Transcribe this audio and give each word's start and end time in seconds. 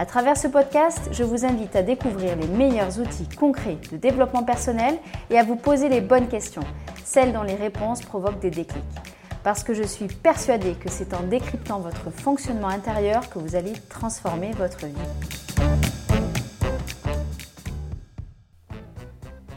À 0.00 0.06
travers 0.06 0.36
ce 0.36 0.46
podcast, 0.46 1.08
je 1.10 1.24
vous 1.24 1.44
invite 1.44 1.74
à 1.74 1.82
découvrir 1.82 2.36
les 2.36 2.46
meilleurs 2.46 3.00
outils 3.00 3.28
concrets 3.36 3.78
de 3.90 3.96
développement 3.96 4.44
personnel 4.44 4.96
et 5.28 5.36
à 5.36 5.42
vous 5.42 5.56
poser 5.56 5.88
les 5.88 6.00
bonnes 6.00 6.28
questions, 6.28 6.62
celles 7.04 7.32
dont 7.32 7.42
les 7.42 7.56
réponses 7.56 8.02
provoquent 8.02 8.38
des 8.38 8.52
déclics. 8.52 8.84
Parce 9.42 9.64
que 9.64 9.74
je 9.74 9.82
suis 9.82 10.06
persuadée 10.06 10.74
que 10.74 10.88
c'est 10.88 11.14
en 11.14 11.24
décryptant 11.24 11.80
votre 11.80 12.12
fonctionnement 12.12 12.68
intérieur 12.68 13.28
que 13.28 13.40
vous 13.40 13.56
allez 13.56 13.72
transformer 13.88 14.52
votre 14.52 14.86
vie. 14.86 14.94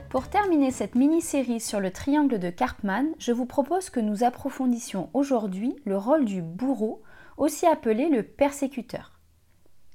Pour 0.10 0.28
terminer 0.28 0.72
cette 0.72 0.96
mini-série 0.96 1.60
sur 1.60 1.80
le 1.80 1.92
triangle 1.92 2.40
de 2.40 2.50
Karpman, 2.50 3.06
je 3.20 3.32
vous 3.32 3.46
propose 3.46 3.92
que 3.92 4.00
nous 4.00 4.24
approfondissions 4.24 5.12
aujourd'hui 5.14 5.76
le 5.86 6.00
rôle 6.00 6.26
du 6.26 6.42
bourreau, 6.42 7.04
aussi 7.38 7.68
appelé 7.68 8.10
le 8.10 8.24
persécuteur. 8.24 9.21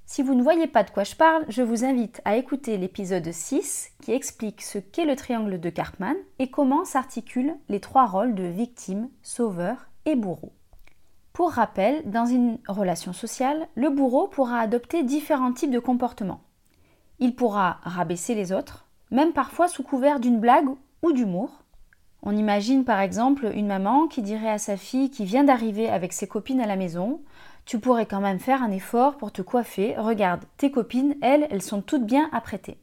Si 0.09 0.23
vous 0.23 0.35
ne 0.35 0.43
voyez 0.43 0.69
pas 0.69 0.85
de 0.85 0.91
quoi 0.91 1.03
je 1.03 1.17
parle, 1.17 1.45
je 1.49 1.63
vous 1.63 1.85
invite 1.85 2.23
à 2.25 2.37
écouter 2.37 2.79
l'épisode 2.79 3.33
6 3.33 3.91
qui 4.01 4.13
explique 4.13 4.63
ce 4.63 4.79
qu'est 4.79 5.05
le 5.05 5.17
triangle 5.17 5.59
de 5.59 5.69
Karpman 5.69 6.15
et 6.39 6.49
comment 6.49 6.85
s'articulent 6.85 7.57
les 7.69 7.81
trois 7.81 8.07
rôles 8.07 8.37
de 8.37 8.45
victime, 8.45 9.09
sauveur 9.23 9.89
et 10.05 10.15
bourreau. 10.15 10.53
Pour 11.33 11.51
rappel, 11.51 12.09
dans 12.09 12.25
une 12.25 12.59
relation 12.69 13.13
sociale, 13.13 13.67
le 13.75 13.91
bourreau 13.91 14.29
pourra 14.29 14.61
adopter 14.61 15.03
différents 15.03 15.53
types 15.53 15.73
de 15.73 15.81
comportements. 15.81 16.45
Il 17.19 17.35
pourra 17.35 17.81
rabaisser 17.83 18.37
les 18.37 18.53
autres, 18.53 18.87
même 19.11 19.33
parfois 19.33 19.67
sous 19.67 19.83
couvert 19.83 20.21
d'une 20.21 20.39
blague 20.39 20.69
ou 21.03 21.13
d'humour. 21.13 21.65
On 22.23 22.37
imagine 22.37 22.85
par 22.85 23.01
exemple 23.01 23.51
une 23.55 23.67
maman 23.67 24.07
qui 24.07 24.23
dirait 24.23 24.51
à 24.51 24.59
sa 24.59 24.77
fille 24.77 25.11
qui 25.11 25.25
vient 25.25 25.45
d'arriver 25.45 25.89
avec 25.89 26.13
ses 26.13 26.29
copines 26.29 26.61
à 26.61 26.67
la 26.67 26.77
maison 26.77 27.21
tu 27.67 27.81
pourrais 27.81 28.07
quand 28.07 28.21
même 28.21 28.39
faire 28.39 28.63
un 28.63 28.71
effort 28.71 29.17
pour 29.17 29.33
te 29.33 29.43
coiffer. 29.43 29.97
Regarde, 29.99 30.45
tes 30.57 30.71
copines, 30.71 31.17
elles, 31.21 31.49
elles 31.51 31.63
sont 31.63 31.83
toutes 31.83 32.07
bien 32.07 32.31
apprêtées. 32.33 32.79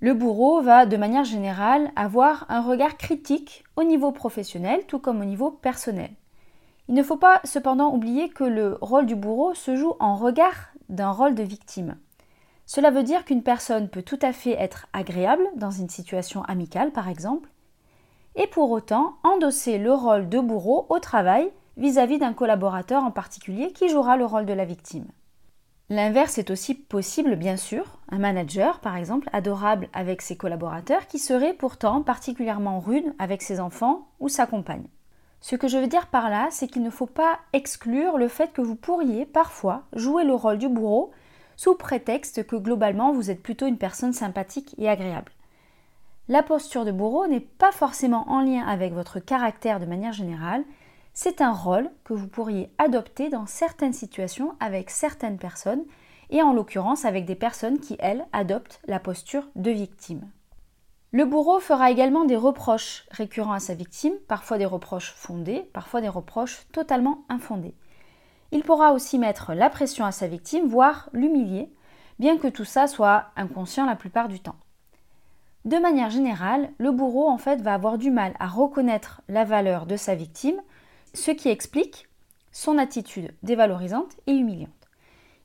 Le 0.00 0.14
bourreau 0.14 0.62
va, 0.62 0.86
de 0.86 0.96
manière 0.96 1.24
générale, 1.24 1.90
avoir 1.96 2.46
un 2.50 2.60
regard 2.60 2.96
critique 2.96 3.64
au 3.74 3.82
niveau 3.82 4.12
professionnel 4.12 4.84
tout 4.86 5.00
comme 5.00 5.20
au 5.20 5.24
niveau 5.24 5.50
personnel. 5.50 6.10
Il 6.88 6.94
ne 6.94 7.02
faut 7.02 7.16
pas 7.16 7.40
cependant 7.44 7.92
oublier 7.92 8.28
que 8.28 8.44
le 8.44 8.78
rôle 8.80 9.06
du 9.06 9.16
bourreau 9.16 9.54
se 9.54 9.74
joue 9.74 9.94
en 9.98 10.14
regard 10.14 10.72
d'un 10.88 11.10
rôle 11.10 11.34
de 11.34 11.42
victime. 11.42 11.96
Cela 12.64 12.90
veut 12.90 13.02
dire 13.02 13.24
qu'une 13.24 13.42
personne 13.42 13.88
peut 13.88 14.02
tout 14.02 14.18
à 14.22 14.32
fait 14.32 14.52
être 14.52 14.86
agréable 14.92 15.44
dans 15.56 15.70
une 15.70 15.88
situation 15.88 16.42
amicale 16.44 16.92
par 16.92 17.08
exemple, 17.08 17.48
et 18.36 18.46
pour 18.46 18.70
autant 18.70 19.14
endosser 19.24 19.78
le 19.78 19.92
rôle 19.92 20.28
de 20.28 20.38
bourreau 20.38 20.86
au 20.90 20.98
travail 20.98 21.50
vis-à-vis 21.78 22.18
d'un 22.18 22.34
collaborateur 22.34 23.02
en 23.04 23.10
particulier 23.10 23.72
qui 23.72 23.88
jouera 23.88 24.16
le 24.16 24.26
rôle 24.26 24.46
de 24.46 24.52
la 24.52 24.64
victime. 24.64 25.06
L'inverse 25.90 26.36
est 26.36 26.50
aussi 26.50 26.74
possible, 26.74 27.36
bien 27.36 27.56
sûr, 27.56 27.98
un 28.10 28.18
manager, 28.18 28.80
par 28.80 28.96
exemple, 28.96 29.30
adorable 29.32 29.88
avec 29.94 30.20
ses 30.20 30.36
collaborateurs, 30.36 31.06
qui 31.06 31.18
serait 31.18 31.54
pourtant 31.54 32.02
particulièrement 32.02 32.78
rude 32.78 33.14
avec 33.18 33.40
ses 33.40 33.58
enfants 33.58 34.08
ou 34.20 34.28
sa 34.28 34.44
compagne. 34.44 34.86
Ce 35.40 35.56
que 35.56 35.68
je 35.68 35.78
veux 35.78 35.86
dire 35.86 36.08
par 36.08 36.28
là, 36.28 36.48
c'est 36.50 36.66
qu'il 36.66 36.82
ne 36.82 36.90
faut 36.90 37.06
pas 37.06 37.38
exclure 37.54 38.18
le 38.18 38.28
fait 38.28 38.52
que 38.52 38.60
vous 38.60 38.74
pourriez 38.74 39.24
parfois 39.24 39.84
jouer 39.94 40.24
le 40.24 40.34
rôle 40.34 40.58
du 40.58 40.68
bourreau 40.68 41.10
sous 41.56 41.74
prétexte 41.74 42.46
que 42.46 42.56
globalement 42.56 43.12
vous 43.12 43.30
êtes 43.30 43.42
plutôt 43.42 43.66
une 43.66 43.78
personne 43.78 44.12
sympathique 44.12 44.74
et 44.78 44.88
agréable. 44.88 45.32
La 46.28 46.42
posture 46.42 46.84
de 46.84 46.92
bourreau 46.92 47.26
n'est 47.26 47.40
pas 47.40 47.72
forcément 47.72 48.28
en 48.28 48.42
lien 48.42 48.66
avec 48.66 48.92
votre 48.92 49.20
caractère 49.20 49.80
de 49.80 49.86
manière 49.86 50.12
générale, 50.12 50.64
c'est 51.20 51.40
un 51.40 51.52
rôle 51.52 51.90
que 52.04 52.14
vous 52.14 52.28
pourriez 52.28 52.70
adopter 52.78 53.28
dans 53.28 53.46
certaines 53.46 53.92
situations 53.92 54.54
avec 54.60 54.88
certaines 54.88 55.36
personnes 55.36 55.82
et 56.30 56.44
en 56.44 56.52
l'occurrence 56.52 57.04
avec 57.04 57.24
des 57.24 57.34
personnes 57.34 57.80
qui, 57.80 57.96
elles, 57.98 58.24
adoptent 58.32 58.80
la 58.86 59.00
posture 59.00 59.48
de 59.56 59.72
victime. 59.72 60.30
Le 61.10 61.24
bourreau 61.24 61.58
fera 61.58 61.90
également 61.90 62.24
des 62.24 62.36
reproches 62.36 63.04
récurrents 63.10 63.54
à 63.54 63.58
sa 63.58 63.74
victime, 63.74 64.12
parfois 64.28 64.58
des 64.58 64.64
reproches 64.64 65.12
fondés, 65.12 65.68
parfois 65.72 66.00
des 66.00 66.08
reproches 66.08 66.68
totalement 66.70 67.24
infondés. 67.28 67.74
Il 68.52 68.62
pourra 68.62 68.92
aussi 68.92 69.18
mettre 69.18 69.54
la 69.54 69.70
pression 69.70 70.04
à 70.04 70.12
sa 70.12 70.28
victime, 70.28 70.68
voire 70.68 71.10
l'humilier, 71.12 71.68
bien 72.20 72.38
que 72.38 72.46
tout 72.46 72.64
ça 72.64 72.86
soit 72.86 73.24
inconscient 73.34 73.86
la 73.86 73.96
plupart 73.96 74.28
du 74.28 74.38
temps. 74.38 74.60
De 75.64 75.78
manière 75.78 76.10
générale, 76.10 76.70
le 76.78 76.92
bourreau 76.92 77.28
en 77.28 77.38
fait 77.38 77.60
va 77.60 77.74
avoir 77.74 77.98
du 77.98 78.12
mal 78.12 78.34
à 78.38 78.46
reconnaître 78.46 79.20
la 79.28 79.44
valeur 79.44 79.84
de 79.86 79.96
sa 79.96 80.14
victime, 80.14 80.60
ce 81.14 81.30
qui 81.30 81.48
explique 81.48 82.08
son 82.52 82.78
attitude 82.78 83.34
dévalorisante 83.42 84.16
et 84.26 84.32
humiliante. 84.32 84.70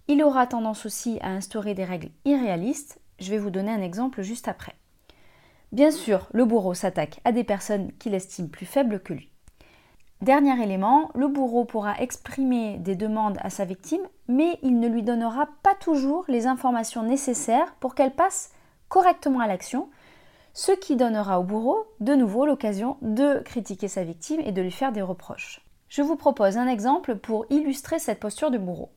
Il 0.07 0.23
aura 0.23 0.47
tendance 0.47 0.85
aussi 0.85 1.17
à 1.21 1.29
instaurer 1.29 1.73
des 1.73 1.85
règles 1.85 2.09
irréalistes, 2.25 2.99
je 3.19 3.29
vais 3.29 3.37
vous 3.37 3.51
donner 3.51 3.71
un 3.71 3.81
exemple 3.81 4.21
juste 4.21 4.47
après. 4.47 4.75
Bien 5.71 5.91
sûr, 5.91 6.27
le 6.33 6.45
bourreau 6.45 6.73
s'attaque 6.73 7.19
à 7.23 7.31
des 7.31 7.43
personnes 7.43 7.91
qu'il 7.93 8.13
estime 8.13 8.49
plus 8.49 8.65
faibles 8.65 8.99
que 8.99 9.13
lui. 9.13 9.31
Dernier 10.21 10.61
élément, 10.63 11.09
le 11.15 11.27
bourreau 11.27 11.65
pourra 11.65 11.99
exprimer 11.99 12.77
des 12.77 12.95
demandes 12.95 13.37
à 13.41 13.49
sa 13.49 13.65
victime, 13.65 14.07
mais 14.27 14.57
il 14.61 14.79
ne 14.79 14.87
lui 14.87 15.03
donnera 15.03 15.47
pas 15.63 15.75
toujours 15.75 16.23
les 16.27 16.47
informations 16.47 17.03
nécessaires 17.03 17.75
pour 17.79 17.93
qu'elle 17.93 18.13
passe 18.13 18.51
correctement 18.87 19.39
à 19.39 19.47
l'action, 19.47 19.89
ce 20.53 20.71
qui 20.71 20.95
donnera 20.95 21.39
au 21.39 21.43
bourreau 21.43 21.85
de 21.99 22.13
nouveau 22.13 22.45
l'occasion 22.45 22.97
de 23.01 23.39
critiquer 23.39 23.87
sa 23.87 24.03
victime 24.03 24.39
et 24.41 24.51
de 24.51 24.61
lui 24.61 24.71
faire 24.71 24.91
des 24.91 25.01
reproches. 25.01 25.61
Je 25.89 26.01
vous 26.01 26.15
propose 26.15 26.57
un 26.57 26.67
exemple 26.67 27.15
pour 27.15 27.45
illustrer 27.49 27.99
cette 27.99 28.19
posture 28.19 28.51
de 28.51 28.57
bourreau. 28.57 28.91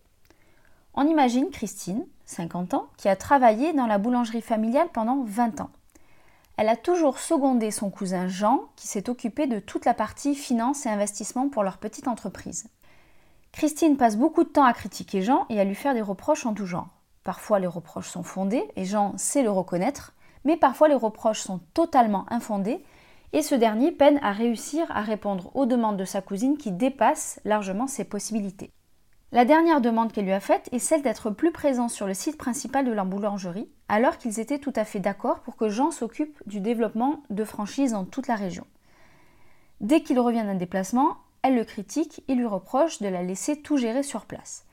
On 0.94 1.06
imagine 1.06 1.50
Christine, 1.50 2.06
50 2.26 2.74
ans, 2.74 2.88
qui 2.96 3.08
a 3.08 3.16
travaillé 3.16 3.72
dans 3.72 3.86
la 3.86 3.98
boulangerie 3.98 4.42
familiale 4.42 4.88
pendant 4.92 5.22
20 5.24 5.60
ans. 5.60 5.70
Elle 6.56 6.70
a 6.70 6.76
toujours 6.76 7.18
secondé 7.18 7.70
son 7.70 7.90
cousin 7.90 8.28
Jean, 8.28 8.64
qui 8.76 8.86
s'est 8.86 9.10
occupé 9.10 9.46
de 9.46 9.58
toute 9.58 9.84
la 9.84 9.92
partie 9.92 10.34
finance 10.34 10.86
et 10.86 10.88
investissement 10.88 11.48
pour 11.48 11.62
leur 11.62 11.76
petite 11.76 12.08
entreprise. 12.08 12.68
Christine 13.52 13.96
passe 13.96 14.16
beaucoup 14.16 14.44
de 14.44 14.48
temps 14.48 14.64
à 14.64 14.72
critiquer 14.72 15.22
Jean 15.22 15.46
et 15.50 15.60
à 15.60 15.64
lui 15.64 15.74
faire 15.74 15.94
des 15.94 16.02
reproches 16.02 16.46
en 16.46 16.54
tout 16.54 16.66
genre. 16.66 16.88
Parfois 17.24 17.58
les 17.58 17.66
reproches 17.66 18.08
sont 18.08 18.22
fondés 18.22 18.64
et 18.76 18.84
Jean 18.84 19.16
sait 19.18 19.42
le 19.42 19.50
reconnaître, 19.50 20.14
mais 20.46 20.56
parfois 20.56 20.88
les 20.88 20.94
reproches 20.94 21.40
sont 21.40 21.60
totalement 21.74 22.24
infondés 22.30 22.82
et 23.32 23.42
ce 23.42 23.56
dernier 23.56 23.90
peine 23.90 24.20
à 24.22 24.30
réussir 24.30 24.86
à 24.90 25.02
répondre 25.02 25.50
aux 25.54 25.66
demandes 25.66 25.96
de 25.96 26.04
sa 26.04 26.22
cousine 26.22 26.56
qui 26.56 26.70
dépassent 26.70 27.40
largement 27.44 27.88
ses 27.88 28.04
possibilités. 28.04 28.70
La 29.32 29.44
dernière 29.44 29.80
demande 29.80 30.12
qu'elle 30.12 30.24
lui 30.24 30.32
a 30.32 30.38
faite 30.38 30.68
est 30.70 30.78
celle 30.78 31.02
d'être 31.02 31.30
plus 31.30 31.50
présent 31.50 31.88
sur 31.88 32.06
le 32.06 32.14
site 32.14 32.38
principal 32.38 32.86
de 32.86 32.92
la 32.92 33.04
boulangerie, 33.04 33.68
alors 33.88 34.18
qu'ils 34.18 34.38
étaient 34.38 34.60
tout 34.60 34.72
à 34.76 34.84
fait 34.84 35.00
d'accord 35.00 35.40
pour 35.40 35.56
que 35.56 35.68
Jean 35.68 35.90
s'occupe 35.90 36.40
du 36.46 36.60
développement 36.60 37.22
de 37.28 37.44
franchises 37.44 37.92
dans 37.92 38.04
toute 38.04 38.28
la 38.28 38.36
région. 38.36 38.66
Dès 39.80 40.00
qu'il 40.00 40.20
revient 40.20 40.44
d'un 40.44 40.54
déplacement, 40.54 41.16
elle 41.42 41.56
le 41.56 41.64
critique 41.64 42.22
et 42.28 42.36
lui 42.36 42.46
reproche 42.46 43.02
de 43.02 43.08
la 43.08 43.24
laisser 43.24 43.60
tout 43.60 43.76
gérer 43.76 44.04
sur 44.04 44.26
place. 44.26 44.64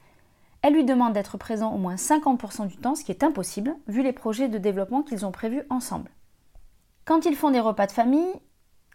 Elle 0.63 0.75
lui 0.75 0.85
demande 0.85 1.11
d'être 1.11 1.37
présent 1.37 1.73
au 1.73 1.77
moins 1.77 1.95
50% 1.95 2.67
du 2.67 2.77
temps, 2.77 2.95
ce 2.95 3.03
qui 3.03 3.11
est 3.11 3.23
impossible, 3.23 3.75
vu 3.87 4.01
les 4.01 4.13
projets 4.13 4.47
de 4.47 4.57
développement 4.57 5.03
qu'ils 5.03 5.25
ont 5.25 5.31
prévus 5.31 5.63
ensemble. 5.69 6.09
Quand 7.03 7.25
ils 7.25 7.35
font 7.35 7.51
des 7.51 7.59
repas 7.59 7.85
de 7.85 7.91
famille, 7.91 8.33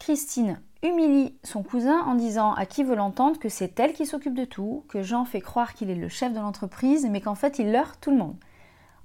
Christine 0.01 0.63
humilie 0.83 1.39
son 1.45 1.63
cousin 1.63 2.01
en 2.07 2.15
disant 2.15 2.55
à 2.55 2.65
qui 2.65 2.85
veut 2.85 2.95
l'entendre 2.95 3.39
que 3.39 3.51
c'est 3.51 3.79
elle 3.79 3.93
qui 3.93 4.07
s'occupe 4.07 4.35
de 4.35 4.47
tout, 4.47 4.87
que 4.89 5.03
Jean 5.03 5.27
fait 5.27 5.43
croire 5.43 5.75
qu'il 5.75 5.91
est 5.91 5.95
le 5.95 6.09
chef 6.09 6.33
de 6.33 6.39
l'entreprise, 6.39 7.07
mais 7.11 7.21
qu'en 7.21 7.35
fait 7.35 7.59
il 7.59 7.71
leurre 7.71 7.99
tout 7.99 8.13
le 8.13 8.17
monde. 8.17 8.37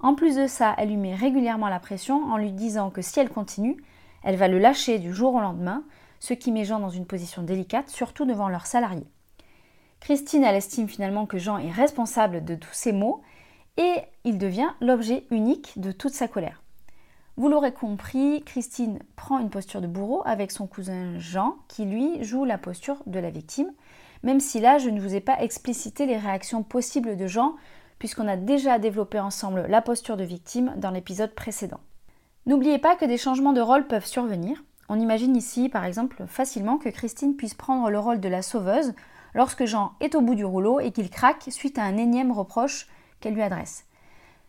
En 0.00 0.14
plus 0.14 0.36
de 0.36 0.46
ça, 0.46 0.74
elle 0.78 0.88
lui 0.88 0.96
met 0.96 1.14
régulièrement 1.14 1.68
la 1.68 1.80
pression 1.80 2.24
en 2.32 2.38
lui 2.38 2.52
disant 2.52 2.88
que 2.88 3.02
si 3.02 3.20
elle 3.20 3.28
continue, 3.28 3.76
elle 4.22 4.36
va 4.36 4.48
le 4.48 4.58
lâcher 4.58 4.98
du 4.98 5.12
jour 5.12 5.34
au 5.34 5.40
lendemain, 5.40 5.84
ce 6.18 6.32
qui 6.32 6.50
met 6.50 6.64
Jean 6.64 6.78
dans 6.78 6.88
une 6.88 7.06
position 7.06 7.42
délicate, 7.42 7.90
surtout 7.90 8.24
devant 8.24 8.48
leurs 8.48 8.66
salariés. 8.66 9.06
Christine, 10.04 10.44
elle 10.44 10.56
estime 10.56 10.86
finalement 10.86 11.24
que 11.24 11.38
Jean 11.38 11.56
est 11.56 11.70
responsable 11.70 12.44
de 12.44 12.56
tous 12.56 12.74
ces 12.74 12.92
maux 12.92 13.22
et 13.78 14.02
il 14.24 14.36
devient 14.36 14.68
l'objet 14.82 15.24
unique 15.30 15.80
de 15.80 15.92
toute 15.92 16.12
sa 16.12 16.28
colère. 16.28 16.62
Vous 17.38 17.48
l'aurez 17.48 17.72
compris, 17.72 18.42
Christine 18.44 18.98
prend 19.16 19.38
une 19.38 19.48
posture 19.48 19.80
de 19.80 19.86
bourreau 19.86 20.20
avec 20.26 20.50
son 20.50 20.66
cousin 20.66 21.18
Jean 21.18 21.56
qui 21.68 21.86
lui 21.86 22.22
joue 22.22 22.44
la 22.44 22.58
posture 22.58 22.98
de 23.06 23.18
la 23.18 23.30
victime, 23.30 23.72
même 24.22 24.40
si 24.40 24.60
là 24.60 24.76
je 24.76 24.90
ne 24.90 25.00
vous 25.00 25.14
ai 25.14 25.20
pas 25.20 25.40
explicité 25.40 26.04
les 26.04 26.18
réactions 26.18 26.62
possibles 26.62 27.16
de 27.16 27.26
Jean 27.26 27.54
puisqu'on 27.98 28.28
a 28.28 28.36
déjà 28.36 28.78
développé 28.78 29.18
ensemble 29.18 29.64
la 29.70 29.80
posture 29.80 30.18
de 30.18 30.24
victime 30.24 30.74
dans 30.76 30.90
l'épisode 30.90 31.34
précédent. 31.34 31.80
N'oubliez 32.44 32.78
pas 32.78 32.94
que 32.96 33.06
des 33.06 33.16
changements 33.16 33.54
de 33.54 33.62
rôle 33.62 33.86
peuvent 33.86 34.04
survenir. 34.04 34.62
On 34.90 35.00
imagine 35.00 35.34
ici, 35.34 35.70
par 35.70 35.86
exemple, 35.86 36.24
facilement 36.26 36.76
que 36.76 36.90
Christine 36.90 37.36
puisse 37.36 37.54
prendre 37.54 37.88
le 37.88 37.98
rôle 37.98 38.20
de 38.20 38.28
la 38.28 38.42
sauveuse 38.42 38.92
lorsque 39.34 39.64
Jean 39.64 39.92
est 40.00 40.14
au 40.14 40.20
bout 40.20 40.34
du 40.34 40.44
rouleau 40.44 40.80
et 40.80 40.92
qu'il 40.92 41.10
craque 41.10 41.44
suite 41.50 41.78
à 41.78 41.82
un 41.84 41.96
énième 41.96 42.32
reproche 42.32 42.88
qu'elle 43.20 43.34
lui 43.34 43.42
adresse. 43.42 43.84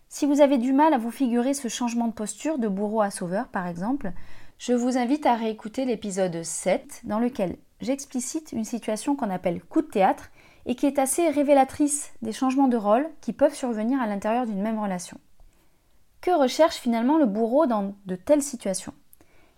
Si 0.08 0.26
vous 0.26 0.42
avez 0.42 0.58
du 0.58 0.72
mal 0.72 0.94
à 0.94 0.98
vous 0.98 1.12
figurer 1.12 1.54
ce 1.54 1.68
changement 1.68 2.08
de 2.08 2.14
posture 2.14 2.58
de 2.58 2.68
bourreau 2.68 3.02
à 3.02 3.12
sauveur, 3.12 3.48
par 3.48 3.68
exemple, 3.68 4.14
je 4.58 4.74
vous 4.74 4.98
invite 4.98 5.26
à 5.26 5.36
réécouter 5.36 5.86
l'épisode 5.86 6.44
7 6.44 7.02
dans 7.04 7.20
lequel 7.20 7.58
j'explicite 7.82 8.54
une 8.54 8.64
situation 8.64 9.16
qu'on 9.16 9.30
appelle 9.30 9.62
coup 9.62 9.82
de 9.82 9.88
théâtre 9.88 10.30
et 10.66 10.76
qui 10.76 10.86
est 10.86 11.00
assez 11.00 11.30
révélatrice 11.30 12.14
des 12.22 12.32
changements 12.32 12.68
de 12.68 12.78
rôle 12.78 13.08
qui 13.22 13.34
peuvent 13.34 13.54
survenir 13.54 14.02
à 14.02 14.08
l'intérieur 14.08 14.46
d'une 14.46 14.62
même 14.62 14.80
relation. 14.80 15.20
Que 16.22 16.32
recherche 16.32 16.78
finalement 16.78 17.18
le 17.18 17.26
bourreau 17.26 17.66
dans 17.66 17.96
de 18.06 18.16
telles 18.16 18.42
situations? 18.42 18.94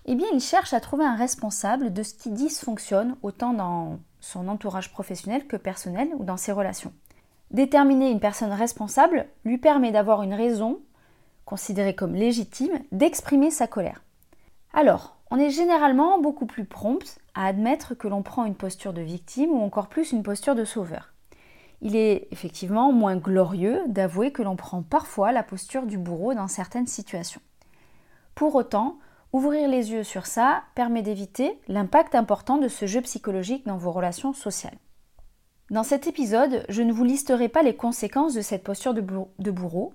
Eh 0.05 0.15
bien, 0.15 0.27
il 0.33 0.41
cherche 0.41 0.73
à 0.73 0.79
trouver 0.79 1.05
un 1.05 1.15
responsable 1.15 1.93
de 1.93 2.01
ce 2.01 2.13
qui 2.13 2.31
dysfonctionne 2.31 3.15
autant 3.21 3.53
dans 3.53 3.99
son 4.27 4.49
entourage 4.49 4.91
professionnel 4.91 5.47
que 5.47 5.55
personnel 5.55 6.09
ou 6.17 6.25
dans 6.25 6.37
ses 6.37 6.51
relations. 6.51 6.91
Déterminer 7.51 8.09
une 8.09 8.19
personne 8.19 8.51
responsable 8.51 9.25
lui 9.45 9.57
permet 9.57 9.91
d'avoir 9.93 10.21
une 10.21 10.33
raison, 10.33 10.81
considérée 11.45 11.95
comme 11.95 12.13
légitime, 12.13 12.77
d'exprimer 12.91 13.51
sa 13.51 13.67
colère. 13.67 14.03
Alors, 14.73 15.15
on 15.31 15.37
est 15.37 15.49
généralement 15.49 16.19
beaucoup 16.19 16.45
plus 16.45 16.65
prompt 16.65 17.19
à 17.35 17.45
admettre 17.45 17.93
que 17.93 18.09
l'on 18.09 18.21
prend 18.21 18.43
une 18.43 18.55
posture 18.55 18.91
de 18.91 19.01
victime 19.01 19.51
ou 19.51 19.61
encore 19.61 19.87
plus 19.87 20.11
une 20.11 20.23
posture 20.23 20.55
de 20.55 20.65
sauveur. 20.65 21.13
Il 21.81 21.95
est 21.95 22.27
effectivement 22.31 22.91
moins 22.91 23.15
glorieux 23.15 23.81
d'avouer 23.87 24.31
que 24.31 24.41
l'on 24.41 24.57
prend 24.57 24.81
parfois 24.81 25.31
la 25.31 25.43
posture 25.43 25.85
du 25.85 25.97
bourreau 25.97 26.33
dans 26.33 26.47
certaines 26.49 26.87
situations. 26.87 27.41
Pour 28.35 28.55
autant, 28.55 28.97
ouvrir 29.33 29.67
les 29.67 29.91
yeux 29.91 30.03
sur 30.03 30.25
ça 30.25 30.63
permet 30.75 31.01
d'éviter 31.01 31.59
l'impact 31.67 32.15
important 32.15 32.57
de 32.57 32.67
ce 32.67 32.85
jeu 32.85 33.01
psychologique 33.01 33.65
dans 33.65 33.77
vos 33.77 33.91
relations 33.91 34.33
sociales. 34.33 34.77
Dans 35.69 35.83
cet 35.83 36.07
épisode, 36.07 36.65
je 36.69 36.81
ne 36.81 36.93
vous 36.93 37.03
listerai 37.03 37.49
pas 37.49 37.63
les 37.63 37.75
conséquences 37.75 38.33
de 38.33 38.41
cette 38.41 38.63
posture 38.63 38.93
de 38.93 39.51
bourreau, 39.51 39.93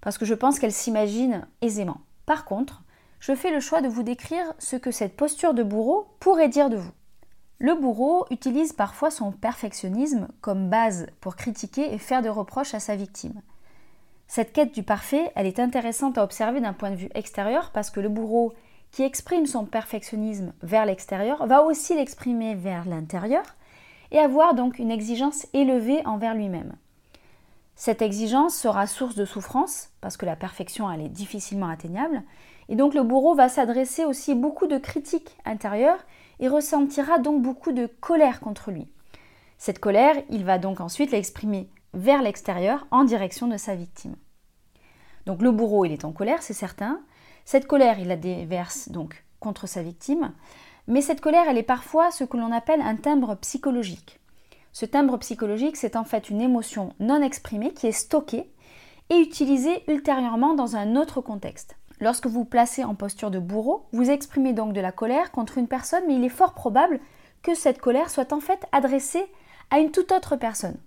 parce 0.00 0.18
que 0.18 0.26
je 0.26 0.34
pense 0.34 0.58
qu'elle 0.58 0.72
s'imagine 0.72 1.46
aisément. 1.62 2.02
Par 2.26 2.44
contre, 2.44 2.82
je 3.18 3.34
fais 3.34 3.50
le 3.50 3.60
choix 3.60 3.80
de 3.80 3.88
vous 3.88 4.02
décrire 4.02 4.54
ce 4.58 4.76
que 4.76 4.90
cette 4.90 5.16
posture 5.16 5.54
de 5.54 5.62
bourreau 5.62 6.06
pourrait 6.20 6.48
dire 6.48 6.68
de 6.68 6.76
vous. 6.76 6.92
Le 7.58 7.74
bourreau 7.74 8.26
utilise 8.30 8.74
parfois 8.74 9.10
son 9.10 9.32
perfectionnisme 9.32 10.28
comme 10.42 10.68
base 10.68 11.06
pour 11.20 11.36
critiquer 11.36 11.94
et 11.94 11.98
faire 11.98 12.20
des 12.20 12.28
reproches 12.28 12.74
à 12.74 12.80
sa 12.80 12.96
victime. 12.96 13.40
Cette 14.28 14.52
quête 14.52 14.74
du 14.74 14.82
parfait, 14.82 15.32
elle 15.34 15.46
est 15.46 15.60
intéressante 15.60 16.18
à 16.18 16.24
observer 16.24 16.60
d'un 16.60 16.74
point 16.74 16.90
de 16.90 16.96
vue 16.96 17.08
extérieur 17.14 17.70
parce 17.72 17.90
que 17.90 18.00
le 18.00 18.08
bourreau 18.08 18.52
qui 18.96 19.02
exprime 19.02 19.44
son 19.44 19.66
perfectionnisme 19.66 20.54
vers 20.62 20.86
l'extérieur 20.86 21.46
va 21.46 21.62
aussi 21.62 21.94
l'exprimer 21.94 22.54
vers 22.54 22.88
l'intérieur 22.88 23.44
et 24.10 24.18
avoir 24.18 24.54
donc 24.54 24.78
une 24.78 24.90
exigence 24.90 25.46
élevée 25.52 26.00
envers 26.06 26.34
lui-même. 26.34 26.72
Cette 27.74 28.00
exigence 28.00 28.56
sera 28.56 28.86
source 28.86 29.14
de 29.14 29.26
souffrance 29.26 29.90
parce 30.00 30.16
que 30.16 30.24
la 30.24 30.34
perfection 30.34 30.90
elle 30.90 31.02
est 31.02 31.10
difficilement 31.10 31.68
atteignable 31.68 32.22
et 32.70 32.74
donc 32.74 32.94
le 32.94 33.02
bourreau 33.02 33.34
va 33.34 33.50
s'adresser 33.50 34.06
aussi 34.06 34.34
beaucoup 34.34 34.66
de 34.66 34.78
critiques 34.78 35.36
intérieures 35.44 36.02
et 36.40 36.48
ressentira 36.48 37.18
donc 37.18 37.42
beaucoup 37.42 37.72
de 37.72 37.90
colère 38.00 38.40
contre 38.40 38.70
lui. 38.70 38.88
Cette 39.58 39.78
colère, 39.78 40.16
il 40.30 40.42
va 40.42 40.56
donc 40.56 40.80
ensuite 40.80 41.10
l'exprimer 41.10 41.68
vers 41.92 42.22
l'extérieur 42.22 42.86
en 42.90 43.04
direction 43.04 43.46
de 43.46 43.58
sa 43.58 43.74
victime. 43.74 44.16
Donc 45.26 45.42
le 45.42 45.50
bourreau, 45.50 45.84
il 45.84 45.92
est 45.92 46.06
en 46.06 46.12
colère, 46.12 46.42
c'est 46.42 46.54
certain. 46.54 47.02
Cette 47.46 47.68
colère, 47.68 48.00
il 48.00 48.08
la 48.08 48.16
déverse 48.16 48.88
donc 48.88 49.24
contre 49.38 49.68
sa 49.68 49.80
victime, 49.80 50.32
mais 50.88 51.00
cette 51.00 51.20
colère, 51.20 51.44
elle 51.48 51.58
est 51.58 51.62
parfois 51.62 52.10
ce 52.10 52.24
que 52.24 52.36
l'on 52.36 52.50
appelle 52.50 52.80
un 52.80 52.96
timbre 52.96 53.36
psychologique. 53.36 54.18
Ce 54.72 54.84
timbre 54.84 55.16
psychologique, 55.18 55.76
c'est 55.76 55.94
en 55.94 56.02
fait 56.02 56.28
une 56.28 56.40
émotion 56.40 56.92
non 56.98 57.22
exprimée 57.22 57.72
qui 57.72 57.86
est 57.86 57.92
stockée 57.92 58.50
et 59.10 59.18
utilisée 59.18 59.84
ultérieurement 59.86 60.54
dans 60.54 60.74
un 60.74 60.96
autre 60.96 61.20
contexte. 61.20 61.76
Lorsque 62.00 62.26
vous 62.26 62.40
vous 62.40 62.44
placez 62.44 62.82
en 62.82 62.96
posture 62.96 63.30
de 63.30 63.38
bourreau, 63.38 63.86
vous 63.92 64.10
exprimez 64.10 64.52
donc 64.52 64.72
de 64.72 64.80
la 64.80 64.90
colère 64.90 65.30
contre 65.30 65.56
une 65.56 65.68
personne, 65.68 66.02
mais 66.08 66.16
il 66.16 66.24
est 66.24 66.28
fort 66.28 66.52
probable 66.52 66.98
que 67.42 67.54
cette 67.54 67.78
colère 67.78 68.10
soit 68.10 68.32
en 68.32 68.40
fait 68.40 68.66
adressée 68.72 69.24
à 69.70 69.78
une 69.78 69.92
toute 69.92 70.10
autre 70.10 70.34
personne. 70.34 70.78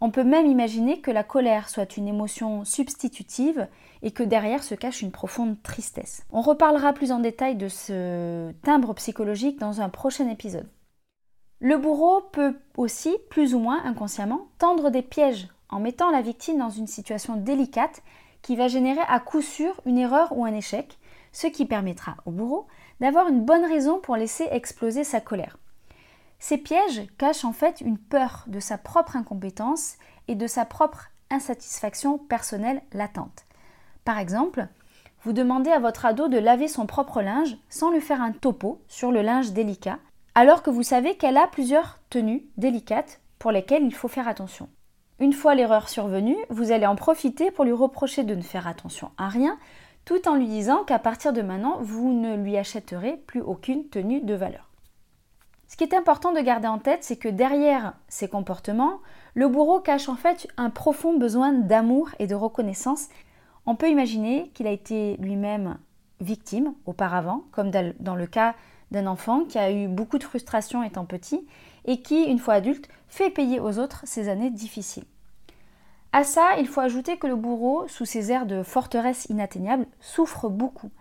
On 0.00 0.10
peut 0.10 0.24
même 0.24 0.46
imaginer 0.46 1.00
que 1.00 1.10
la 1.10 1.24
colère 1.24 1.68
soit 1.68 1.96
une 1.96 2.08
émotion 2.08 2.64
substitutive 2.64 3.68
et 4.02 4.10
que 4.10 4.22
derrière 4.22 4.62
se 4.62 4.74
cache 4.74 5.02
une 5.02 5.12
profonde 5.12 5.62
tristesse. 5.62 6.24
On 6.30 6.40
reparlera 6.40 6.92
plus 6.92 7.12
en 7.12 7.20
détail 7.20 7.56
de 7.56 7.68
ce 7.68 8.52
timbre 8.62 8.94
psychologique 8.94 9.58
dans 9.58 9.80
un 9.80 9.88
prochain 9.88 10.28
épisode. 10.28 10.68
Le 11.60 11.78
bourreau 11.78 12.20
peut 12.32 12.56
aussi, 12.76 13.16
plus 13.30 13.54
ou 13.54 13.58
moins 13.58 13.82
inconsciemment, 13.84 14.48
tendre 14.58 14.90
des 14.90 15.02
pièges 15.02 15.48
en 15.70 15.80
mettant 15.80 16.10
la 16.10 16.20
victime 16.20 16.58
dans 16.58 16.70
une 16.70 16.86
situation 16.86 17.36
délicate 17.36 18.02
qui 18.42 18.56
va 18.56 18.68
générer 18.68 19.00
à 19.08 19.20
coup 19.20 19.40
sûr 19.40 19.80
une 19.86 19.96
erreur 19.96 20.36
ou 20.36 20.44
un 20.44 20.52
échec, 20.52 20.98
ce 21.32 21.46
qui 21.46 21.64
permettra 21.64 22.16
au 22.26 22.30
bourreau 22.30 22.66
d'avoir 23.00 23.28
une 23.28 23.44
bonne 23.44 23.64
raison 23.64 23.98
pour 23.98 24.16
laisser 24.16 24.46
exploser 24.50 25.04
sa 25.04 25.20
colère. 25.20 25.58
Ces 26.46 26.58
pièges 26.58 27.06
cachent 27.16 27.46
en 27.46 27.54
fait 27.54 27.80
une 27.80 27.96
peur 27.96 28.44
de 28.48 28.60
sa 28.60 28.76
propre 28.76 29.16
incompétence 29.16 29.94
et 30.28 30.34
de 30.34 30.46
sa 30.46 30.66
propre 30.66 31.08
insatisfaction 31.30 32.18
personnelle 32.18 32.82
latente. 32.92 33.46
Par 34.04 34.18
exemple, 34.18 34.68
vous 35.22 35.32
demandez 35.32 35.70
à 35.70 35.78
votre 35.78 36.04
ado 36.04 36.28
de 36.28 36.36
laver 36.36 36.68
son 36.68 36.84
propre 36.84 37.22
linge 37.22 37.56
sans 37.70 37.90
lui 37.90 38.02
faire 38.02 38.20
un 38.20 38.32
topo 38.32 38.82
sur 38.88 39.10
le 39.10 39.22
linge 39.22 39.52
délicat, 39.52 39.98
alors 40.34 40.62
que 40.62 40.68
vous 40.68 40.82
savez 40.82 41.16
qu'elle 41.16 41.38
a 41.38 41.46
plusieurs 41.46 41.98
tenues 42.10 42.44
délicates 42.58 43.22
pour 43.38 43.50
lesquelles 43.50 43.84
il 43.84 43.94
faut 43.94 44.08
faire 44.08 44.28
attention. 44.28 44.68
Une 45.20 45.32
fois 45.32 45.54
l'erreur 45.54 45.88
survenue, 45.88 46.36
vous 46.50 46.72
allez 46.72 46.84
en 46.84 46.94
profiter 46.94 47.52
pour 47.52 47.64
lui 47.64 47.72
reprocher 47.72 48.22
de 48.22 48.34
ne 48.34 48.42
faire 48.42 48.68
attention 48.68 49.12
à 49.16 49.30
rien, 49.30 49.56
tout 50.04 50.28
en 50.28 50.34
lui 50.34 50.48
disant 50.48 50.84
qu'à 50.84 50.98
partir 50.98 51.32
de 51.32 51.40
maintenant, 51.40 51.78
vous 51.80 52.12
ne 52.12 52.36
lui 52.36 52.58
achèterez 52.58 53.16
plus 53.26 53.40
aucune 53.40 53.88
tenue 53.88 54.20
de 54.20 54.34
valeur. 54.34 54.73
Ce 55.74 55.76
qui 55.76 55.82
est 55.82 55.96
important 55.96 56.30
de 56.30 56.40
garder 56.40 56.68
en 56.68 56.78
tête, 56.78 57.02
c'est 57.02 57.16
que 57.16 57.28
derrière 57.28 57.94
ces 58.06 58.28
comportements, 58.28 59.00
le 59.34 59.48
bourreau 59.48 59.80
cache 59.80 60.08
en 60.08 60.14
fait 60.14 60.46
un 60.56 60.70
profond 60.70 61.18
besoin 61.18 61.52
d'amour 61.52 62.10
et 62.20 62.28
de 62.28 62.36
reconnaissance. 62.36 63.08
On 63.66 63.74
peut 63.74 63.88
imaginer 63.88 64.52
qu'il 64.54 64.68
a 64.68 64.70
été 64.70 65.16
lui-même 65.16 65.78
victime 66.20 66.74
auparavant, 66.86 67.42
comme 67.50 67.72
dans 67.72 68.14
le 68.14 68.26
cas 68.28 68.54
d'un 68.92 69.08
enfant 69.08 69.46
qui 69.46 69.58
a 69.58 69.72
eu 69.72 69.88
beaucoup 69.88 70.18
de 70.18 70.22
frustration 70.22 70.84
étant 70.84 71.06
petit 71.06 71.44
et 71.86 72.02
qui, 72.02 72.22
une 72.22 72.38
fois 72.38 72.54
adulte, 72.54 72.88
fait 73.08 73.30
payer 73.30 73.58
aux 73.58 73.80
autres 73.80 74.02
ces 74.04 74.28
années 74.28 74.50
difficiles. 74.50 75.06
À 76.12 76.22
ça, 76.22 76.50
il 76.60 76.68
faut 76.68 76.82
ajouter 76.82 77.16
que 77.16 77.26
le 77.26 77.34
bourreau, 77.34 77.88
sous 77.88 78.04
ses 78.04 78.30
airs 78.30 78.46
de 78.46 78.62
forteresse 78.62 79.26
inatteignable, 79.28 79.88
souffre 79.98 80.48
beaucoup. 80.48 80.92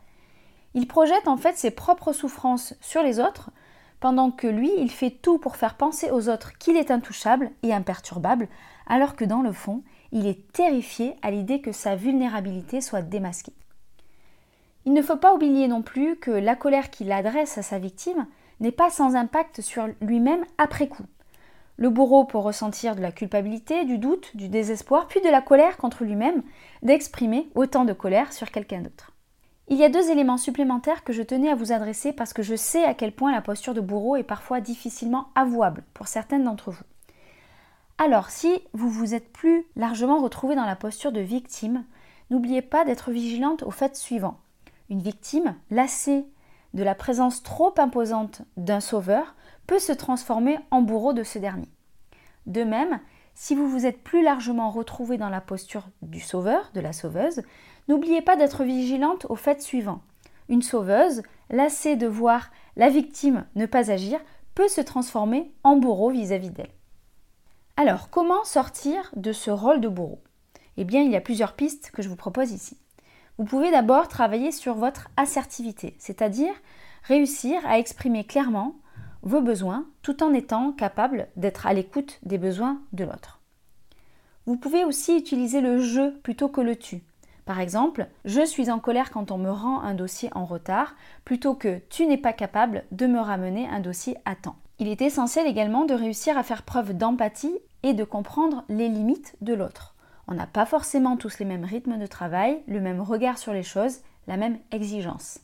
Il 0.74 0.88
projette 0.88 1.28
en 1.28 1.38
fait 1.38 1.60
ses 1.60 1.70
propres 1.70 2.12
souffrances 2.12 2.74
sur 2.82 3.04
les 3.04 3.20
autres, 3.20 3.52
pendant 4.04 4.32
que 4.32 4.48
lui, 4.48 4.70
il 4.80 4.92
fait 4.92 5.12
tout 5.12 5.38
pour 5.38 5.56
faire 5.56 5.78
penser 5.78 6.12
aux 6.12 6.28
autres 6.28 6.58
qu'il 6.58 6.76
est 6.76 6.92
intouchable 6.92 7.52
et 7.64 7.74
imperturbable, 7.74 8.50
alors 8.86 9.16
que 9.16 9.24
dans 9.24 9.42
le 9.42 9.54
fond, 9.54 9.82
il 10.12 10.28
est 10.28 10.52
terrifié 10.52 11.16
à 11.22 11.32
l'idée 11.32 11.62
que 11.62 11.72
sa 11.72 11.96
vulnérabilité 11.96 12.82
soit 12.82 13.02
démasquée. 13.02 13.54
Il 14.84 14.92
ne 14.92 15.02
faut 15.02 15.16
pas 15.16 15.34
oublier 15.34 15.70
non 15.70 15.82
plus 15.82 16.18
que 16.18 16.32
la 16.32 16.58
colère 16.58 16.90
qu'il 16.90 17.14
adresse 17.14 17.58
à 17.58 17.62
sa 17.62 17.80
victime 17.80 18.28
n'est 18.60 18.74
pas 18.74 18.90
sans 18.90 19.16
impact 19.16 19.62
sur 19.62 19.88
lui-même 20.02 20.44
après 20.58 20.90
coup. 20.90 21.06
Le 21.78 21.90
bourreau 21.90 22.26
peut 22.26 22.38
ressentir 22.38 22.98
de 22.98 23.02
la 23.02 23.14
culpabilité, 23.14 23.86
du 23.86 24.00
doute, 24.00 24.36
du 24.36 24.50
désespoir, 24.50 25.08
puis 25.08 25.22
de 25.22 25.30
la 25.30 25.42
colère 25.42 25.78
contre 25.78 26.04
lui-même, 26.04 26.44
d'exprimer 26.82 27.48
autant 27.56 27.86
de 27.86 27.94
colère 27.94 28.34
sur 28.34 28.52
quelqu'un 28.52 28.82
d'autre. 28.82 29.13
Il 29.70 29.78
y 29.78 29.84
a 29.84 29.90
deux 29.90 30.12
éléments 30.12 30.38
supplémentaires 30.38 31.04
que 31.04 31.14
je 31.14 31.24
tenais 31.24 31.50
à 31.50 31.56
vous 31.56 31.72
adresser 31.72 32.12
parce 32.12 32.34
que 32.34 32.44
je 32.44 32.56
sais 32.56 32.84
à 32.84 32.94
quel 32.94 33.14
point 33.14 33.32
la 33.32 33.42
posture 33.42 33.74
de 33.74 33.82
bourreau 33.82 34.18
est 34.18 34.24
parfois 34.24 34.60
difficilement 34.60 35.30
avouable 35.36 35.84
pour 35.94 36.08
certaines 36.08 36.44
d'entre 36.44 36.72
vous. 36.72 36.84
Alors, 37.98 38.30
si 38.30 38.62
vous 38.74 38.90
vous 38.90 39.14
êtes 39.14 39.32
plus 39.32 39.66
largement 39.76 40.22
retrouvé 40.22 40.56
dans 40.56 40.66
la 40.66 40.76
posture 40.76 41.14
de 41.14 41.22
victime, 41.22 41.86
n'oubliez 42.30 42.62
pas 42.62 42.84
d'être 42.84 43.12
vigilante 43.12 43.64
au 43.64 43.72
fait 43.72 43.96
suivant. 43.96 44.40
Une 44.90 45.02
victime, 45.02 45.56
lassée 45.72 46.26
de 46.74 46.84
la 46.84 46.96
présence 46.96 47.44
trop 47.44 47.74
imposante 47.78 48.42
d'un 48.58 48.82
sauveur 48.82 49.36
peut 49.68 49.80
se 49.80 49.94
transformer 49.94 50.60
en 50.72 50.82
bourreau 50.82 51.14
de 51.14 51.24
ce 51.24 51.40
dernier. 51.40 51.70
De 52.48 52.64
même, 52.64 53.00
si 53.36 53.56
vous 53.56 53.68
vous 53.68 53.86
êtes 53.86 54.04
plus 54.04 54.24
largement 54.24 54.70
retrouvé 54.70 55.18
dans 55.18 55.30
la 55.30 55.42
posture 55.42 55.88
du 56.02 56.20
sauveur, 56.20 56.72
de 56.74 56.82
la 56.82 56.94
sauveuse, 56.94 57.44
n'oubliez 57.88 58.22
pas 58.22 58.36
d'être 58.36 58.64
vigilante 58.64 59.26
au 59.30 59.36
fait 59.36 59.62
suivant. 59.62 60.02
Une 60.50 60.62
sauveuse, 60.62 61.24
lassée 61.50 61.96
de 61.96 62.08
voir 62.08 62.52
la 62.76 62.90
victime 62.90 63.46
ne 63.56 63.66
pas 63.66 63.92
agir, 63.92 64.20
peut 64.56 64.68
se 64.68 64.82
transformer 64.82 65.52
en 65.64 65.78
bourreau 65.78 66.10
vis-à-vis 66.10 66.52
d'elle. 66.52 66.72
Alors, 67.76 68.10
comment 68.10 68.44
sortir 68.44 69.12
de 69.16 69.32
ce 69.32 69.50
rôle 69.50 69.82
de 69.82 69.88
bourreau? 69.88 70.22
Eh 70.78 70.86
bien, 70.86 71.02
il 71.02 71.12
y 71.12 71.16
a 71.16 71.22
plusieurs 71.22 71.54
pistes 71.54 71.92
que 71.92 72.02
je 72.02 72.10
vous 72.10 72.16
propose 72.16 72.52
ici. 72.52 72.78
Vous 73.38 73.46
pouvez 73.46 73.72
d'abord 73.72 74.08
travailler 74.08 74.52
sur 74.52 74.76
votre 74.76 75.10
assertivité, 75.18 75.96
c'est-à-dire 75.98 76.54
réussir 77.04 77.66
à 77.66 77.80
exprimer 77.80 78.24
clairement 78.26 78.76
vos 79.24 79.42
besoins 79.42 79.88
tout 80.02 80.24
en 80.24 80.34
étant 80.34 80.72
capable 80.72 81.28
d'être 81.36 81.66
à 81.66 81.74
l'écoute 81.74 82.20
des 82.24 82.38
besoins 82.38 82.82
de 82.92 83.06
l'autre. 83.06 83.40
Vous 84.46 84.58
pouvez 84.58 84.84
aussi 84.84 85.18
utiliser 85.18 85.62
le 85.62 85.80
je 85.80 86.12
plutôt 86.20 86.50
que 86.50 86.62
le 86.62 86.76
tu. 86.76 87.02
Par 87.46 87.60
exemple, 87.60 88.08
je 88.26 88.46
suis 88.46 88.72
en 88.72 88.80
colère 88.80 89.12
quand 89.12 89.32
on 89.32 89.38
me 89.38 89.52
rend 89.52 89.82
un 89.82 89.94
dossier 89.94 90.30
en 90.34 90.46
retard, 90.46 90.96
plutôt 91.26 91.56
que 91.56 91.82
tu 91.90 92.06
n'es 92.06 92.18
pas 92.18 92.34
capable 92.34 92.84
de 92.92 93.06
me 93.06 93.20
ramener 93.20 93.68
un 93.68 93.82
dossier 93.82 94.18
à 94.26 94.36
temps. 94.36 94.56
Il 94.80 94.88
est 94.88 95.02
essentiel 95.02 95.46
également 95.46 95.86
de 95.86 95.94
réussir 95.94 96.38
à 96.38 96.44
faire 96.44 96.64
preuve 96.64 96.94
d'empathie 96.94 97.58
et 97.84 97.94
de 97.94 98.04
comprendre 98.04 98.64
les 98.70 98.88
limites 98.88 99.36
de 99.42 99.54
l'autre. 99.54 99.94
On 100.28 100.34
n'a 100.34 100.48
pas 100.48 100.66
forcément 100.66 101.18
tous 101.18 101.40
les 101.40 101.46
mêmes 101.46 101.66
rythmes 101.66 101.98
de 101.98 102.08
travail, 102.08 102.62
le 102.68 102.80
même 102.80 103.02
regard 103.02 103.38
sur 103.38 103.54
les 103.54 103.64
choses, 103.64 104.00
la 104.28 104.38
même 104.38 104.58
exigence. 104.72 105.40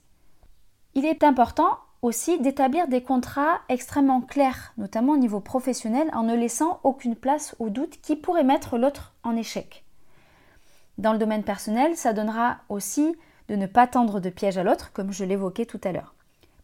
Il 0.96 1.06
est 1.06 1.24
important 1.24 1.78
aussi 2.02 2.40
d'établir 2.40 2.88
des 2.88 3.04
contrats 3.04 3.60
extrêmement 3.68 4.22
clairs, 4.22 4.74
notamment 4.78 5.14
au 5.14 5.18
niveau 5.18 5.42
professionnel, 5.42 6.10
en 6.14 6.24
ne 6.24 6.36
laissant 6.36 6.80
aucune 6.84 7.16
place 7.16 7.56
au 7.60 7.70
doute 7.70 8.00
qui 8.02 8.16
pourrait 8.16 8.46
mettre 8.46 8.78
l'autre 8.78 9.14
en 9.24 9.36
échec. 9.36 9.84
Dans 11.00 11.14
le 11.14 11.18
domaine 11.18 11.44
personnel, 11.44 11.96
ça 11.96 12.12
donnera 12.12 12.58
aussi 12.68 13.16
de 13.48 13.56
ne 13.56 13.68
pas 13.68 13.88
tendre 13.88 14.20
de 14.20 14.30
piège 14.30 14.58
à 14.58 14.64
l'autre, 14.64 14.92
comme 14.92 15.14
je 15.14 15.24
l'évoquais 15.24 15.66
tout 15.66 15.80
à 15.86 15.94
l'heure. 15.94 16.14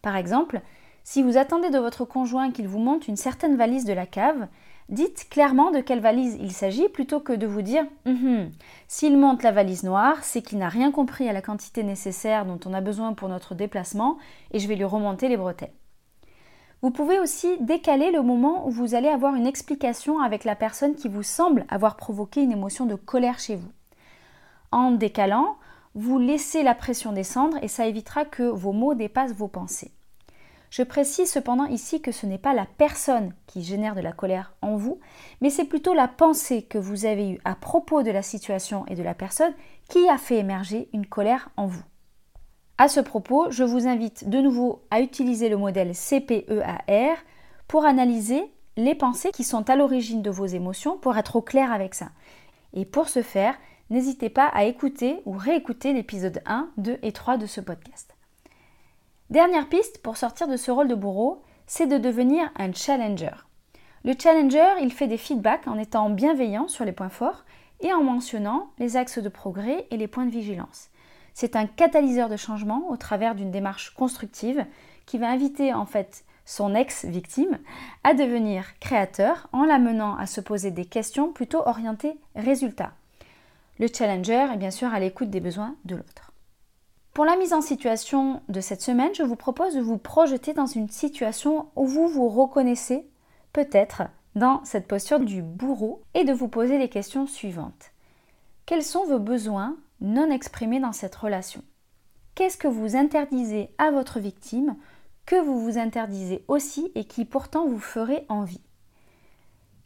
Par 0.01 0.17
exemple, 0.17 0.59
si 1.05 1.23
vous 1.23 1.37
attendez 1.37 1.69
de 1.69 1.79
votre 1.79 2.03
conjoint 2.03 2.51
qu'il 2.51 2.67
vous 2.67 2.79
monte 2.79 3.07
une 3.07 3.15
certaine 3.15 3.55
valise 3.55 3.85
de 3.85 3.93
la 3.93 4.05
cave, 4.05 4.49
dites 4.89 5.29
clairement 5.29 5.71
de 5.71 5.79
quelle 5.79 6.01
valise 6.01 6.37
il 6.41 6.51
s'agit 6.51 6.89
plutôt 6.89 7.21
que 7.21 7.31
de 7.31 7.47
vous 7.47 7.61
dire 7.61 7.85
hum, 8.05 8.51
s'il 8.89 9.17
monte 9.17 9.41
la 9.41 9.53
valise 9.53 9.83
noire, 9.83 10.21
c'est 10.21 10.41
qu'il 10.41 10.57
n'a 10.57 10.67
rien 10.67 10.91
compris 10.91 11.29
à 11.29 11.33
la 11.33 11.41
quantité 11.41 11.83
nécessaire 11.83 12.45
dont 12.45 12.59
on 12.65 12.73
a 12.73 12.81
besoin 12.81 13.13
pour 13.13 13.29
notre 13.29 13.55
déplacement 13.55 14.17
et 14.51 14.59
je 14.59 14.67
vais 14.67 14.75
lui 14.75 14.83
remonter 14.83 15.29
les 15.29 15.37
bretelles. 15.37 15.71
Vous 16.81 16.91
pouvez 16.91 17.21
aussi 17.21 17.57
décaler 17.61 18.11
le 18.11 18.21
moment 18.21 18.67
où 18.67 18.69
vous 18.69 18.95
allez 18.95 19.07
avoir 19.07 19.33
une 19.35 19.47
explication 19.47 20.19
avec 20.19 20.43
la 20.43 20.57
personne 20.57 20.95
qui 20.95 21.07
vous 21.07 21.23
semble 21.23 21.65
avoir 21.69 21.95
provoqué 21.95 22.41
une 22.41 22.51
émotion 22.51 22.85
de 22.85 22.95
colère 22.95 23.39
chez 23.39 23.55
vous. 23.55 23.71
En 24.71 24.91
décalant, 24.91 25.57
vous 25.93 26.19
laissez 26.19 26.63
la 26.63 26.75
pression 26.75 27.13
descendre 27.13 27.57
et 27.61 27.67
ça 27.67 27.87
évitera 27.87 28.25
que 28.25 28.43
vos 28.43 28.73
mots 28.73 28.93
dépassent 28.93 29.33
vos 29.33 29.47
pensées. 29.47 29.91
Je 30.69 30.83
précise 30.83 31.31
cependant 31.31 31.65
ici 31.67 32.01
que 32.01 32.11
ce 32.11 32.25
n'est 32.25 32.37
pas 32.37 32.53
la 32.53 32.65
personne 32.65 33.33
qui 33.47 33.63
génère 33.63 33.95
de 33.95 34.01
la 34.01 34.11
colère 34.11 34.53
en 34.61 34.75
vous, 34.75 34.99
mais 35.39 35.49
c'est 35.49 35.63
plutôt 35.63 35.93
la 35.93 36.09
pensée 36.09 36.63
que 36.63 36.77
vous 36.77 37.05
avez 37.05 37.31
eue 37.31 37.41
à 37.45 37.55
propos 37.55 38.03
de 38.03 38.11
la 38.11 38.21
situation 38.21 38.85
et 38.87 38.95
de 38.95 39.03
la 39.03 39.13
personne 39.13 39.53
qui 39.87 40.09
a 40.09 40.17
fait 40.17 40.37
émerger 40.37 40.89
une 40.91 41.05
colère 41.05 41.49
en 41.55 41.65
vous. 41.65 41.83
À 42.77 42.89
ce 42.89 42.99
propos, 42.99 43.49
je 43.51 43.63
vous 43.63 43.87
invite 43.87 44.27
de 44.27 44.39
nouveau 44.39 44.83
à 44.91 44.99
utiliser 44.99 45.47
le 45.47 45.55
modèle 45.55 45.93
CPEAR 45.93 47.15
pour 47.69 47.85
analyser 47.85 48.43
les 48.75 48.95
pensées 48.95 49.31
qui 49.31 49.45
sont 49.45 49.69
à 49.69 49.77
l'origine 49.77 50.21
de 50.21 50.29
vos 50.29 50.45
émotions 50.45 50.97
pour 50.97 51.17
être 51.17 51.37
au 51.37 51.41
clair 51.41 51.71
avec 51.71 51.95
ça. 51.95 52.09
Et 52.73 52.83
pour 52.83 53.07
ce 53.07 53.21
faire, 53.21 53.55
n'hésitez 53.89 54.29
pas 54.29 54.47
à 54.47 54.63
écouter 54.63 55.21
ou 55.25 55.33
réécouter 55.33 55.93
l'épisode 55.93 56.41
1, 56.45 56.69
2 56.77 56.99
et 57.01 57.11
3 57.11 57.37
de 57.37 57.45
ce 57.45 57.61
podcast. 57.61 58.15
Dernière 59.29 59.67
piste 59.67 60.01
pour 60.01 60.17
sortir 60.17 60.47
de 60.47 60.57
ce 60.57 60.71
rôle 60.71 60.87
de 60.87 60.95
bourreau, 60.95 61.41
c'est 61.67 61.87
de 61.87 61.97
devenir 61.97 62.51
un 62.57 62.71
challenger. 62.73 63.31
Le 64.03 64.13
challenger, 64.17 64.75
il 64.81 64.93
fait 64.93 65.07
des 65.07 65.17
feedbacks 65.17 65.67
en 65.67 65.79
étant 65.79 66.09
bienveillant 66.09 66.67
sur 66.67 66.85
les 66.85 66.91
points 66.91 67.09
forts 67.09 67.43
et 67.81 67.91
en 67.91 68.03
mentionnant 68.03 68.69
les 68.77 68.97
axes 68.97 69.19
de 69.19 69.29
progrès 69.29 69.87
et 69.91 69.97
les 69.97 70.07
points 70.07 70.25
de 70.25 70.31
vigilance. 70.31 70.89
C'est 71.33 71.55
un 71.55 71.65
catalyseur 71.65 72.29
de 72.29 72.37
changement 72.37 72.89
au 72.89 72.97
travers 72.97 73.35
d'une 73.35 73.51
démarche 73.51 73.93
constructive 73.93 74.65
qui 75.05 75.17
va 75.17 75.29
inviter 75.29 75.73
en 75.73 75.85
fait 75.85 76.23
son 76.45 76.75
ex-victime 76.75 77.57
à 78.03 78.13
devenir 78.13 78.77
créateur 78.79 79.49
en 79.51 79.65
l'amenant 79.65 80.15
à 80.15 80.27
se 80.27 80.39
poser 80.39 80.71
des 80.71 80.85
questions 80.85 81.33
plutôt 81.33 81.67
orientées 81.67 82.17
résultats. 82.35 82.93
Le 83.77 83.87
challenger 83.93 84.47
est 84.53 84.57
bien 84.57 84.71
sûr 84.71 84.93
à 84.93 84.99
l'écoute 84.99 85.29
des 85.29 85.41
besoins 85.41 85.75
de 85.83 85.95
l'autre. 85.95 86.31
Pour 87.13 87.25
la 87.25 87.35
mise 87.35 87.53
en 87.53 87.61
situation 87.61 88.41
de 88.49 88.61
cette 88.61 88.81
semaine, 88.81 89.13
je 89.13 89.23
vous 89.23 89.35
propose 89.35 89.75
de 89.75 89.81
vous 89.81 89.97
projeter 89.97 90.53
dans 90.53 90.65
une 90.65 90.89
situation 90.89 91.67
où 91.75 91.85
vous 91.85 92.07
vous 92.07 92.29
reconnaissez 92.29 93.07
peut-être 93.53 94.03
dans 94.35 94.63
cette 94.65 94.87
posture 94.87 95.19
du 95.19 95.41
bourreau 95.41 96.01
et 96.13 96.23
de 96.25 96.33
vous 96.33 96.47
poser 96.47 96.77
les 96.77 96.89
questions 96.89 97.27
suivantes. 97.27 97.91
Quels 98.65 98.83
sont 98.83 99.05
vos 99.05 99.19
besoins 99.19 99.77
non 100.01 100.29
exprimés 100.29 100.79
dans 100.79 100.91
cette 100.91 101.15
relation? 101.15 101.61
Qu'est-ce 102.35 102.57
que 102.57 102.67
vous 102.67 102.95
interdisez 102.97 103.69
à 103.77 103.91
votre 103.91 104.19
victime 104.19 104.75
que 105.25 105.41
vous 105.41 105.59
vous 105.59 105.77
interdisez 105.77 106.43
aussi 106.47 106.91
et 106.95 107.05
qui 107.05 107.23
pourtant 107.23 107.65
vous 107.65 107.79
ferait 107.79 108.25
envie? 108.27 108.61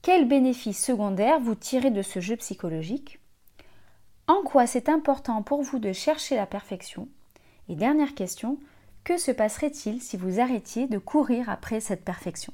Quels 0.02 0.28
bénéfices 0.28 0.84
secondaires 0.84 1.40
vous 1.40 1.56
tirez 1.56 1.92
de 1.92 2.02
ce 2.02 2.20
jeu 2.20 2.36
psychologique? 2.38 3.20
En 4.30 4.44
quoi 4.44 4.68
c'est 4.68 4.90
important 4.90 5.42
pour 5.42 5.64
vous 5.64 5.80
de 5.80 5.92
chercher 5.92 6.36
la 6.36 6.46
perfection? 6.46 7.08
Et 7.68 7.76
dernière 7.76 8.14
question, 8.14 8.58
que 9.04 9.18
se 9.18 9.32
passerait-il 9.32 10.02
si 10.02 10.18
vous 10.18 10.40
arrêtiez 10.40 10.86
de 10.86 11.00
courir 11.00 11.50
après 11.50 11.80
cette 11.80 12.06
perfection? 12.06 12.54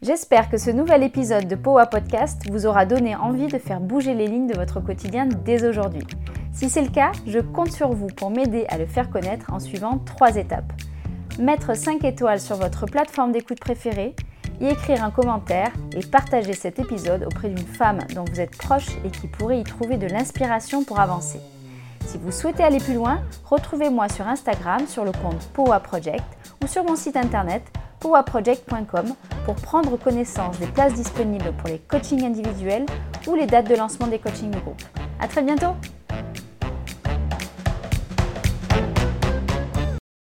J'espère 0.00 0.48
que 0.48 0.58
ce 0.58 0.70
nouvel 0.70 1.02
épisode 1.02 1.48
de 1.48 1.56
Powa 1.56 1.86
Podcast 1.86 2.42
vous 2.52 2.66
aura 2.66 2.86
donné 2.86 3.16
envie 3.16 3.48
de 3.48 3.58
faire 3.58 3.80
bouger 3.80 4.14
les 4.14 4.28
lignes 4.28 4.46
de 4.46 4.56
votre 4.56 4.78
quotidien 4.78 5.26
dès 5.26 5.66
aujourd'hui. 5.66 6.06
Si 6.52 6.70
c'est 6.70 6.82
le 6.82 6.90
cas, 6.90 7.10
je 7.26 7.40
compte 7.40 7.72
sur 7.72 7.92
vous 7.92 8.06
pour 8.06 8.30
m'aider 8.30 8.64
à 8.68 8.78
le 8.78 8.86
faire 8.86 9.10
connaître 9.10 9.52
en 9.52 9.58
suivant 9.58 9.98
trois 9.98 10.36
étapes. 10.36 10.72
Mettre 11.40 11.76
5 11.76 12.04
étoiles 12.04 12.40
sur 12.40 12.56
votre 12.56 12.86
plateforme 12.86 13.32
d'écoute 13.32 13.58
préférée, 13.58 14.14
y 14.60 14.66
écrire 14.66 15.04
un 15.04 15.10
commentaire 15.10 15.72
et 15.96 16.00
partager 16.00 16.52
cet 16.52 16.78
épisode 16.78 17.24
auprès 17.24 17.48
d'une 17.48 17.66
femme 17.66 17.98
dont 18.14 18.24
vous 18.24 18.40
êtes 18.40 18.56
proche 18.56 18.88
et 19.04 19.10
qui 19.10 19.26
pourrait 19.26 19.60
y 19.60 19.64
trouver 19.64 19.96
de 19.96 20.06
l'inspiration 20.06 20.84
pour 20.84 21.00
avancer. 21.00 21.40
Si 22.06 22.18
vous 22.18 22.30
souhaitez 22.30 22.62
aller 22.62 22.78
plus 22.78 22.94
loin, 22.94 23.20
retrouvez-moi 23.44 24.08
sur 24.08 24.26
Instagram 24.28 24.86
sur 24.86 25.04
le 25.04 25.12
compte 25.12 25.48
Powa 25.52 25.80
Project 25.80 26.24
ou 26.62 26.66
sur 26.66 26.84
mon 26.84 26.96
site 26.96 27.16
internet 27.16 27.62
powaproject.com 28.00 29.14
pour 29.46 29.54
prendre 29.54 29.96
connaissance 29.96 30.58
des 30.58 30.66
places 30.66 30.94
disponibles 30.94 31.52
pour 31.58 31.68
les 31.68 31.78
coachings 31.78 32.24
individuels 32.24 32.84
ou 33.26 33.34
les 33.34 33.46
dates 33.46 33.68
de 33.68 33.76
lancement 33.76 34.06
des 34.06 34.18
coachings 34.18 34.50
de 34.50 34.60
groupe. 34.60 34.82
À 35.18 35.26
très 35.26 35.42
bientôt! 35.42 35.74